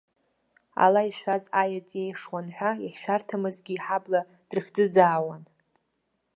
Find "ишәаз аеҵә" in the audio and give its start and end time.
1.09-1.93